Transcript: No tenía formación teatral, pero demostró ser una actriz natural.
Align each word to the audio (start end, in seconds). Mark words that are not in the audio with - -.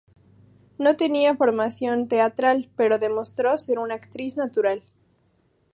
No 0.79 0.97
tenía 0.97 1.35
formación 1.35 2.07
teatral, 2.07 2.71
pero 2.75 2.97
demostró 2.97 3.59
ser 3.59 3.77
una 3.77 3.93
actriz 3.93 4.35
natural. 4.35 4.81